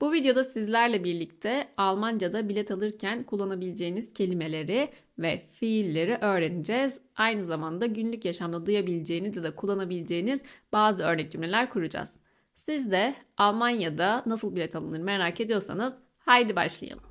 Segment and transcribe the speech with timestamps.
[0.00, 7.02] Bu videoda sizlerle birlikte Almanca'da bilet alırken kullanabileceğiniz kelimeleri ve fiilleri öğreneceğiz.
[7.16, 10.42] Aynı zamanda günlük yaşamda duyabileceğiniz ya da kullanabileceğiniz
[10.72, 12.18] bazı örnek cümleler kuracağız.
[12.54, 17.04] Siz de Almanya'da nasıl bilet alınır merak ediyorsanız haydi başlayalım.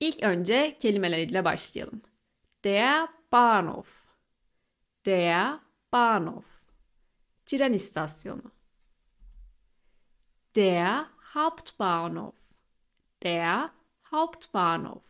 [0.00, 2.02] İlk önce kelimeleriyle başlayalım.
[2.64, 3.88] Der Bahnhof.
[5.06, 5.58] Der
[5.92, 6.44] Bahnhof.
[7.46, 8.42] Tren istasyonu.
[10.56, 12.34] Der Hauptbahnhof.
[13.22, 13.70] Der
[14.10, 15.02] Hauptbahnhof.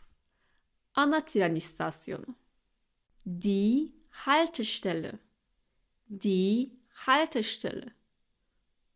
[0.93, 2.35] Ana tren istasyonu.
[3.25, 3.93] Die
[4.27, 5.21] Haltestelle.
[6.09, 6.73] Die
[7.07, 7.93] Haltestelle.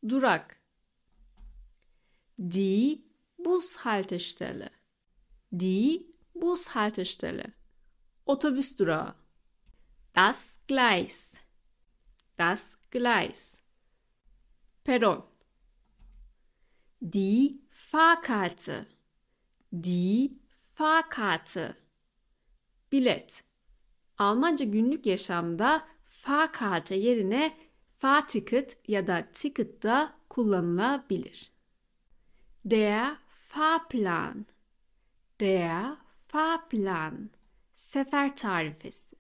[0.03, 0.57] Durak.
[2.37, 3.05] Die
[3.39, 4.73] Bushaltestelle.
[5.53, 7.53] Die Bushaltestelle.
[8.27, 9.15] Otobüs durağı.
[10.15, 11.41] Das Gleis.
[12.37, 13.57] Das Gleis.
[14.83, 15.30] Peron.
[17.01, 18.87] Die Fahrkarte.
[19.73, 20.39] Die
[20.75, 21.77] Fahrkarte.
[22.93, 23.45] Bilet.
[24.19, 27.57] Almanca günlük yaşamda Fahrkarte yerine
[27.97, 31.53] Fahrticket ya da ticket da kullanılabilir.
[32.65, 34.47] Der Fahrplan.
[35.41, 35.97] Der
[36.29, 37.31] Fahrplan.
[37.75, 39.17] Sefer tarifesi.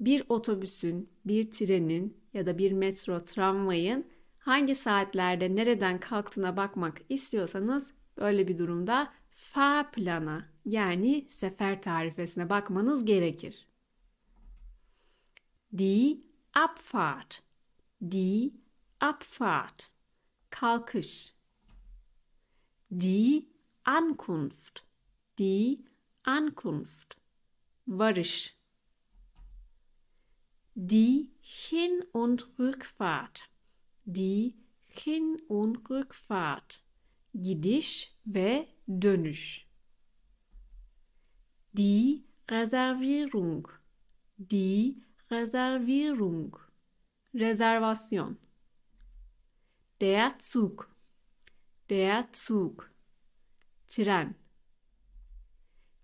[0.00, 4.06] Bir otobüsün, bir trenin ya da bir metro tramvayın
[4.40, 13.66] hangi saatlerde nereden kalktığına bakmak istiyorsanız böyle bir durumda Fahrplana yani sefer tarifesine bakmanız gerekir.
[15.78, 16.20] Die
[16.54, 17.42] Abfahrt.
[18.10, 18.52] Die
[19.00, 19.90] Abfahrt.
[20.50, 21.34] Kalkış.
[22.90, 23.46] Die
[23.84, 24.84] Ankunft.
[25.38, 25.78] Die
[26.24, 27.16] Ankunft.
[27.88, 28.56] Varış.
[30.76, 33.49] Die Hin- und Rückfahrt.
[34.12, 34.56] Die
[34.88, 36.82] Hin- und Rückfahrt.
[37.34, 39.66] Gidiş ve dönüş.
[41.76, 43.68] Die Reservierung.
[44.38, 44.96] Die
[45.30, 46.56] Reservierung.
[47.34, 48.36] Rezervasyon.
[50.00, 50.88] Der Zug.
[51.88, 52.90] Der Zug.
[53.88, 54.34] Tren.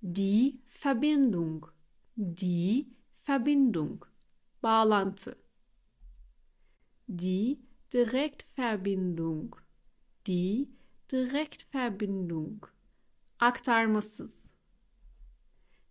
[0.02, 1.66] Die Verbindung.
[2.16, 4.04] Die Verbindung.
[4.62, 5.38] Bağlantı.
[7.08, 7.65] Die
[7.96, 9.56] Direktverbindung.
[10.26, 10.68] Die
[11.12, 12.66] Direktverbindung.
[13.38, 14.54] Aktarmasız.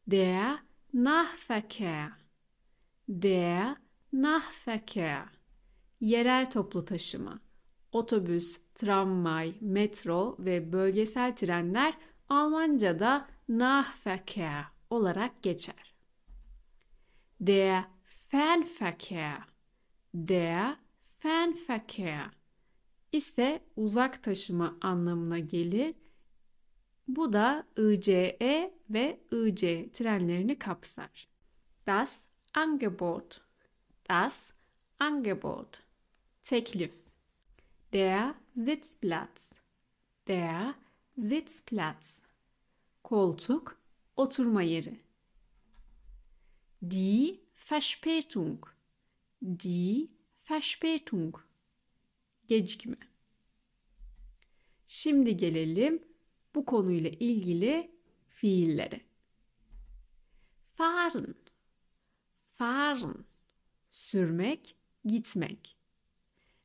[0.06, 0.60] Der
[0.94, 2.12] Nahverkehr.
[3.08, 3.78] Der
[4.14, 5.30] Nahverkehr.
[6.00, 7.40] Yerel toplu taşıma.
[7.92, 11.98] Otobüs, tramvay, metro ve bölgesel trenler
[12.30, 15.96] Almanca'da Nahverkehr olarak geçer.
[17.40, 17.86] Der
[18.30, 19.44] Fernverkehr.
[20.14, 20.84] Der
[21.25, 22.31] Fernverkehr
[23.12, 25.96] ise uzak taşıma anlamına gelir.
[27.08, 31.28] Bu da ICE ve IC trenlerini kapsar.
[31.88, 33.41] Das Angebot.
[34.09, 34.53] Das
[35.00, 35.81] Angebot.
[36.44, 36.94] Teklif.
[37.94, 39.53] Der Sitzplatz.
[40.28, 40.75] Der
[41.18, 42.22] Sitzplatz.
[43.03, 43.80] Koltuk,
[44.16, 45.00] oturma yeri.
[46.81, 48.59] Die Verspätung.
[49.42, 50.16] Die
[50.50, 51.35] Verspätung.
[52.47, 52.97] Gecikme.
[54.88, 56.03] Şimdi gelelim
[56.56, 57.91] bu konuyla ilgili
[58.29, 59.01] fiillere.
[60.73, 61.35] Fahren.
[62.56, 63.25] Fahren.
[63.89, 64.75] Sürmek,
[65.06, 65.78] gitmek.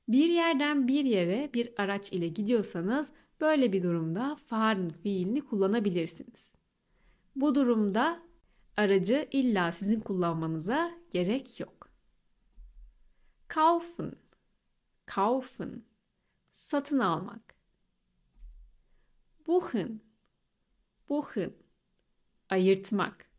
[0.08, 6.54] Bir yerden bir yere bir araç ile gidiyorsanız böyle bir durumda fahren fiilini kullanabilirsiniz.
[7.36, 8.22] Bu durumda
[8.76, 11.79] aracı illa sizin kullanmanıza gerek yok.
[13.50, 14.12] Kaufen.
[15.06, 15.84] Kaufen.
[16.50, 17.55] Satın almak.
[19.47, 20.00] Buchen.
[21.09, 21.53] Buchen.
[22.49, 23.31] Ayırtmak.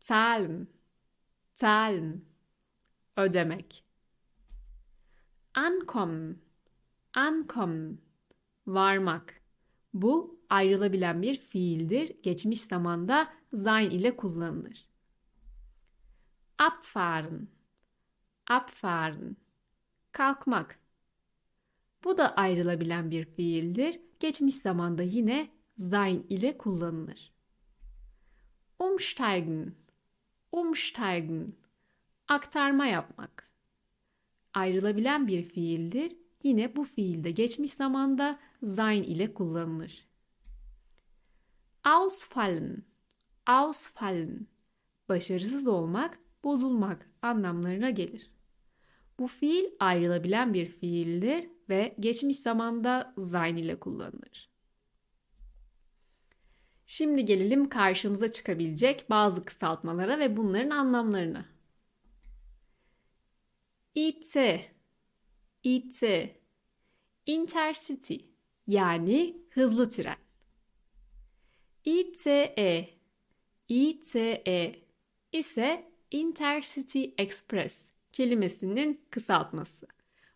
[0.00, 0.68] Zahlen.
[1.54, 2.24] Zahlen.
[3.16, 3.84] Ödemek.
[5.54, 6.38] Ankommen.
[7.14, 7.98] Ankommen.
[8.66, 9.40] Varmak.
[9.94, 12.22] Bu ayrılabilen bir fiildir.
[12.22, 14.88] Geçmiş zamanda sein ile kullanılır.
[16.58, 17.55] Abfahren.
[18.48, 19.36] Abfahren.
[20.12, 20.78] Kalkmak.
[22.04, 24.00] Bu da ayrılabilen bir fiildir.
[24.20, 25.48] Geçmiş zamanda yine
[25.78, 27.32] sein ile kullanılır.
[28.78, 29.74] Umsteigen.
[30.52, 31.52] Umsteigen.
[32.28, 33.50] Aktarma yapmak.
[34.54, 36.16] Ayrılabilen bir fiildir.
[36.42, 40.06] Yine bu fiilde geçmiş zamanda sein ile kullanılır.
[41.84, 42.82] Ausfallen.
[43.46, 44.46] Ausfallen.
[45.08, 48.35] Başarısız olmak, bozulmak anlamlarına gelir.
[49.18, 51.50] Bu fiil ayrılabilen bir fiildir.
[51.68, 54.50] ve geçmiş zamanda sein ile kullanılır.
[56.86, 61.46] Şimdi gelelim karşımıza çıkabilecek bazı kısaltmalara ve bunların anlamlarına.
[63.94, 64.36] IT,
[65.62, 66.02] IT,
[67.26, 68.16] Intercity
[68.66, 70.16] yani hızlı tren.
[71.84, 72.88] ITE,
[73.68, 74.82] ITE
[75.32, 79.86] ise Intercity Express kelimesinin kısaltması.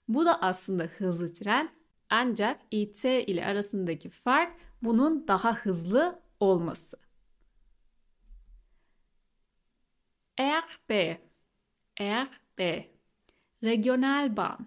[0.08, 1.70] Bu da aslında hızlı tren
[2.10, 6.96] ancak IT ile arasındaki fark bunun daha hızlı olması.
[10.40, 11.16] RB
[12.00, 12.84] RB
[13.64, 14.66] Regionalbahn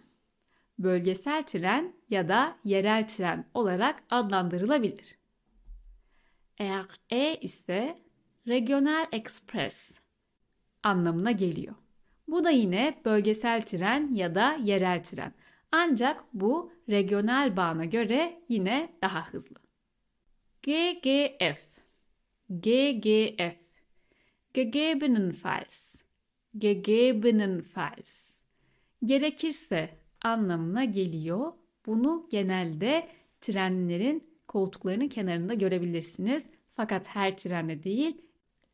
[0.79, 5.17] bölgesel tren ya da yerel tren olarak adlandırılabilir.
[6.61, 8.03] RE ise
[8.47, 9.99] Regional Express
[10.83, 11.82] anlamına geliyor.
[12.27, 15.33] Bu da yine bölgesel tren ya da yerel tren.
[15.71, 19.55] Ancak bu regional bağına göre yine daha hızlı.
[20.61, 21.73] GGF
[22.49, 23.57] GGF
[24.53, 26.01] Gegebenenfalls
[26.57, 28.37] Gegebenenfalls
[29.05, 29.89] Gerekirse
[30.21, 31.53] anlamına geliyor.
[31.85, 33.07] Bunu genelde
[33.41, 36.45] trenlerin koltuklarının kenarında görebilirsiniz.
[36.75, 38.21] Fakat her trende değil,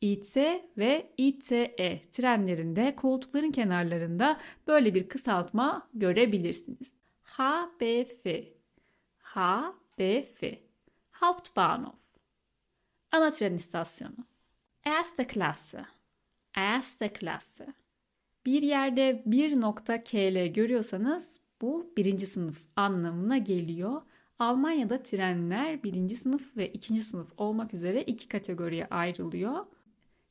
[0.01, 0.38] İT
[0.78, 6.94] ve İTE trenlerinde koltukların kenarlarında böyle bir kısaltma görebilirsiniz.
[7.24, 8.25] HBF
[9.22, 10.44] HBF
[11.12, 11.96] Hauptbahnhof
[13.12, 14.25] Ana tren istasyonu
[14.84, 15.86] Erste Klasse
[16.54, 17.68] Erste Klasse
[18.46, 24.01] Bir yerde bir nokta KL görüyorsanız bu birinci sınıf anlamına geliyor.
[24.40, 29.66] Almanya'da trenler birinci sınıf ve ikinci sınıf olmak üzere iki kategoriye ayrılıyor.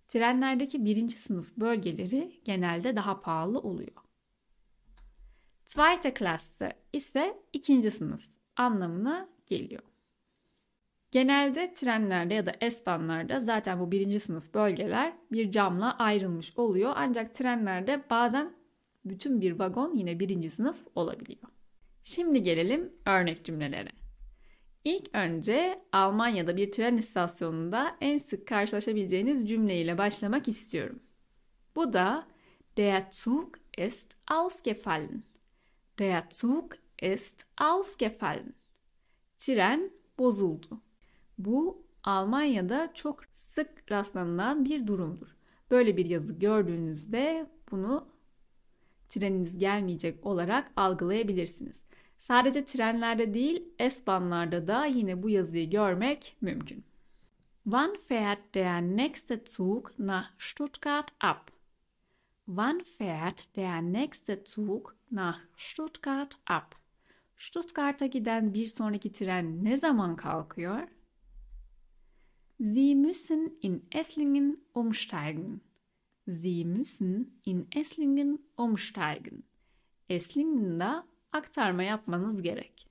[0.08, 3.93] Trenlerdeki birinci sınıf bölgeleri genelde daha pahalı oluyor.
[5.66, 9.82] Zweite Klasse ise ikinci sınıf anlamına geliyor.
[11.10, 16.93] Genelde trenlerde ya da S-Bahn'larda zaten bu birinci sınıf bölgeler bir camla ayrılmış oluyor.
[16.96, 18.52] Ancak trenlerde bazen
[19.05, 21.49] bütün bir vagon yine birinci sınıf olabiliyor.
[22.02, 24.07] Şimdi gelelim örnek cümlelere.
[24.85, 31.01] İlk önce Almanya'da bir tren istasyonunda en sık karşılaşabileceğiniz cümleyle başlamak istiyorum.
[31.77, 32.27] Bu da
[32.77, 35.23] Der Zug ist ausgefallen.
[35.99, 36.73] Der Zug
[37.03, 38.55] ist ausgefallen.
[39.39, 40.81] Tren bozuldu.
[41.39, 45.37] Bu Almanya'da çok sık rastlanılan bir durumdur.
[45.71, 48.09] Böyle bir yazı gördüğünüzde bunu
[49.09, 51.83] treniniz gelmeyecek olarak algılayabilirsiniz.
[52.19, 56.85] Sadece trenlerde değil, S-Bahnlarda da yine bu yazıyı görmek mümkün.
[57.65, 61.50] Wann fährt der nächste Zug nach Stuttgart ab?
[62.47, 66.75] Wann fährt der nächste Zug nach Stuttgart ab?
[67.37, 70.88] Stuttgart'a giden bir sonraki tren ne zaman kalkıyor?
[72.61, 75.61] Sie müssen in Esslingen umsteigen.
[76.26, 79.43] Sie müssen in Esslingen umsteigen.
[80.09, 82.89] Esslingen'da aktarma yapmanız gerek.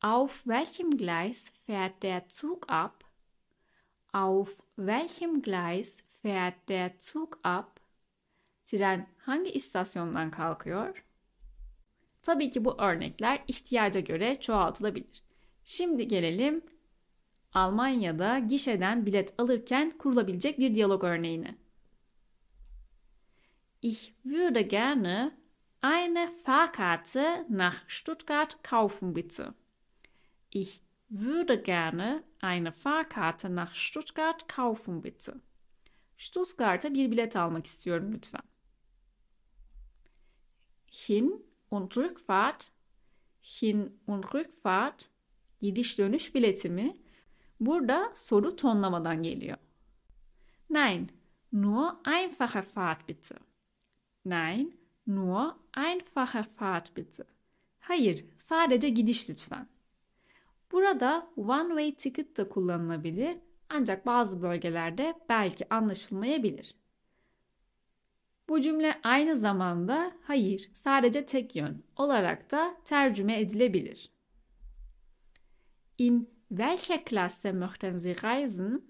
[0.00, 3.04] Auf welchem Gleis fährt der Zug ab?
[4.12, 7.80] Auf welchem Gleis fährt der Zug ab?
[8.64, 11.04] Tren hangi istasyondan kalkıyor?
[12.22, 15.22] Tabii ki bu örnekler ihtiyaca göre çoğaltılabilir.
[15.64, 16.64] Şimdi gelelim
[17.52, 21.54] Almanya'da gişeden bilet alırken kurulabilecek bir diyalog örneğine.
[23.82, 25.45] Ich würde gerne
[25.86, 29.54] eine Fahrkarte nach Stuttgart kaufen, bitte.
[30.50, 35.40] Ich würde gerne eine Fahrkarte nach Stuttgart kaufen, bitte.
[36.18, 38.42] Stuttgart'a bir bilet almak istiyorum lütfen.
[40.90, 42.72] Hin und Rückfahrt,
[43.40, 45.10] Hin und Rückfahrt,
[45.60, 46.94] gidiş dönüş bileti mi?
[47.60, 49.58] Burada soru tonlamadan geliyor.
[50.70, 51.08] Nein,
[51.52, 53.36] nur einfache Fahrt bitte.
[54.24, 54.74] Nein,
[55.06, 57.24] nur einfache Fahrt bitte.
[57.78, 59.68] Hayır, sadece gidiş lütfen.
[60.72, 66.74] Burada one way ticket de kullanılabilir ancak bazı bölgelerde belki anlaşılmayabilir.
[68.48, 74.12] Bu cümle aynı zamanda hayır, sadece tek yön olarak da tercüme edilebilir.
[75.98, 78.82] In welche Klasse möchten Sie reisen?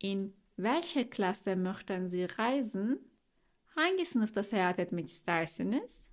[0.00, 3.07] In welche Klasse möchten Sie reisen?
[3.78, 6.10] Hangi sınıfta seyahat etmek istersiniz?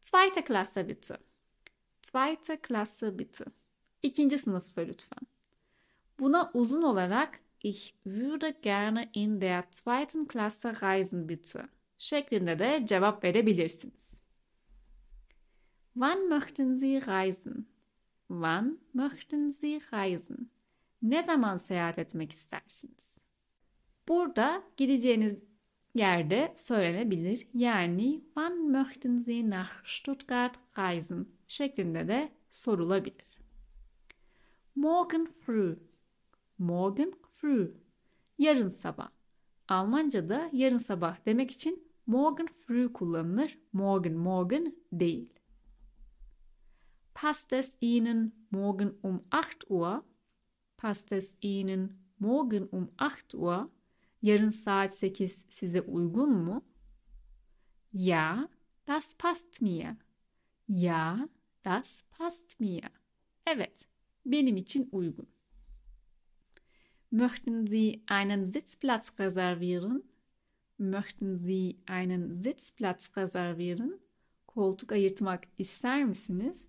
[0.00, 1.16] Zweite Klasse bitte.
[2.02, 3.44] Zweite Klasse bitte.
[4.02, 5.18] İkinci sınıfta lütfen.
[6.18, 13.24] Buna uzun olarak Ich würde gerne in der zweiten Klasse reisen bitte şeklinde de cevap
[13.24, 14.22] verebilirsiniz.
[15.94, 17.66] Wann möchten Sie reisen?
[18.28, 20.50] Wann möchten Sie reisen?
[21.02, 23.18] Ne zaman seyahat etmek istersiniz?
[24.08, 25.49] Burada gideceğiniz
[25.94, 27.46] yerde söylenebilir.
[27.54, 33.40] Yani wann möchten Sie nach Stuttgart reisen şeklinde de sorulabilir.
[34.74, 35.76] Morgen früh.
[36.58, 37.74] Morgen früh.
[38.38, 39.08] Yarın sabah.
[39.68, 43.58] Almanca'da yarın sabah demek için morgen früh kullanılır.
[43.72, 45.34] Morgen morgen değil.
[47.14, 50.02] Passt es Ihnen morgen um 8 Uhr?
[50.76, 53.68] Passt es Ihnen morgen um 8 Uhr?
[54.22, 56.64] Yarın saat 8 size uygun mu?
[57.92, 58.48] Ja,
[58.86, 59.96] das passt mir.
[60.68, 61.28] Ja,
[61.64, 62.90] das passt mir.
[63.46, 63.88] Evet,
[64.26, 65.26] benim için uygun.
[67.10, 70.02] Möchten Sie einen Sitzplatz reservieren?
[70.78, 74.00] Möchten Sie einen Sitzplatz reservieren?
[74.46, 76.68] Koltuk ayırtmak ister misiniz?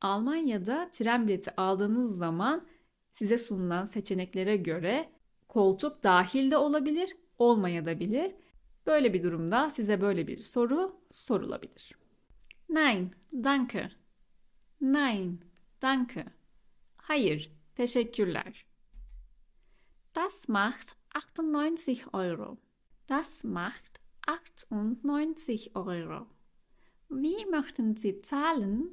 [0.00, 2.66] Almanya'da tren bileti aldığınız zaman
[3.12, 5.10] size sunulan seçeneklere göre
[5.50, 8.34] koltuk dahil de olabilir, olmayabilir.
[8.86, 11.92] Böyle bir durumda size böyle bir soru sorulabilir.
[12.68, 13.90] Nein, danke.
[14.80, 15.40] Nein,
[15.82, 16.26] danke.
[16.96, 18.66] Hayır, teşekkürler.
[20.14, 22.58] Das macht 98 Euro.
[23.08, 26.26] Das macht 98 Euro.
[27.10, 28.90] Wie möchten Sie zahlen?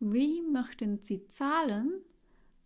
[0.00, 2.04] Wie möchten Sie zahlen?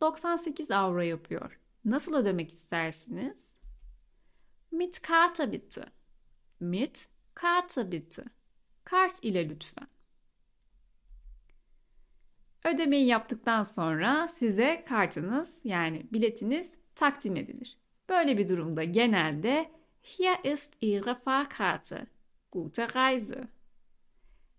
[0.01, 1.59] 98 avro yapıyor.
[1.85, 3.57] Nasıl ödemek istersiniz?
[4.71, 5.85] Mit Karte bitte.
[6.61, 8.25] Mit Karte bitte.
[8.85, 9.89] Kart ile lütfen.
[12.65, 17.79] Ödemeyi yaptıktan sonra size kartınız yani biletiniz takdim edilir.
[18.09, 19.71] Böyle bir durumda genelde
[20.03, 22.07] Hier ist Ihre Fahrkarte.
[22.53, 23.49] Gute Reise.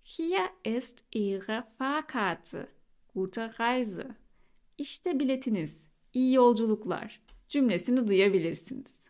[0.03, 2.67] Hier ist Ihre Fahrkarte.
[3.15, 4.07] Gute Reise.
[4.77, 5.87] İşte biletiniz.
[6.13, 9.09] İyi yolculuklar cümlesini duyabilirsiniz.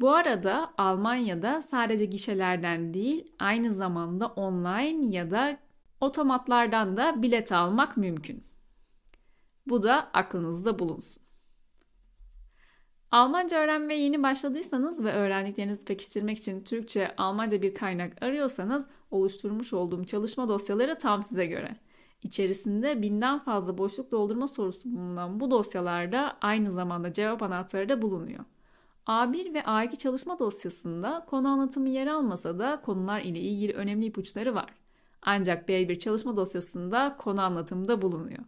[0.00, 5.58] Bu arada Almanya'da sadece gişelerden değil, aynı zamanda online ya da
[6.00, 8.44] otomatlardan da bilet almak mümkün.
[9.66, 11.22] Bu da aklınızda bulunsun.
[13.10, 20.04] Almanca öğrenmeye yeni başladıysanız ve öğrendiklerinizi pekiştirmek için Türkçe, Almanca bir kaynak arıyorsanız oluşturmuş olduğum
[20.04, 21.76] çalışma dosyaları tam size göre.
[22.22, 28.44] İçerisinde binden fazla boşluk doldurma sorusu bulunan bu dosyalarda aynı zamanda cevap anahtarı da bulunuyor.
[29.06, 34.54] A1 ve A2 çalışma dosyasında konu anlatımı yer almasa da konular ile ilgili önemli ipuçları
[34.54, 34.74] var.
[35.22, 38.44] Ancak B1 çalışma dosyasında konu anlatımı da bulunuyor.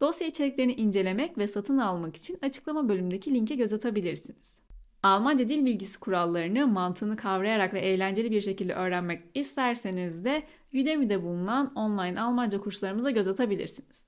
[0.00, 4.60] Dosya içeriklerini incelemek ve satın almak için açıklama bölümündeki linke göz atabilirsiniz.
[5.02, 10.42] Almanca dil bilgisi kurallarını mantığını kavrayarak ve eğlenceli bir şekilde öğrenmek isterseniz de
[10.74, 14.06] Udemy'de bulunan online Almanca kurslarımıza göz atabilirsiniz.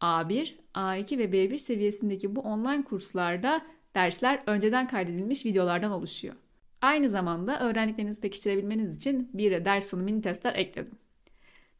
[0.00, 3.62] A1, A2 ve B1 seviyesindeki bu online kurslarda
[3.94, 6.34] dersler önceden kaydedilmiş videolardan oluşuyor.
[6.80, 10.94] Aynı zamanda öğrendiklerinizi pekiştirebilmeniz için bir de ders sonu mini testler ekledim.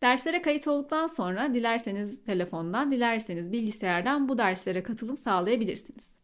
[0.02, 6.14] Derslere kayıt olduktan sonra dilerseniz telefondan, dilerseniz bilgisayardan bu derslere katılım sağlayabilirsiniz.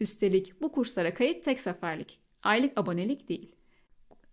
[0.00, 3.56] Üstelik bu kurslara kayıt tek seferlik, aylık abonelik değil.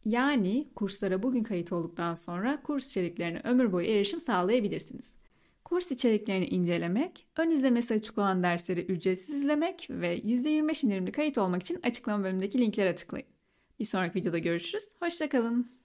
[0.06, 5.14] Yani kurslara bugün kayıt olduktan sonra kurs içeriklerine ömür boyu erişim sağlayabilirsiniz.
[5.66, 11.62] Kurs içeriklerini incelemek, ön izlemesi açık olan dersleri ücretsiz izlemek ve %25 indirimli kayıt olmak
[11.64, 13.28] için açıklama bölümündeki linklere tıklayın.
[13.80, 14.84] Bir sonraki videoda görüşürüz.
[15.00, 15.83] Hoşçakalın.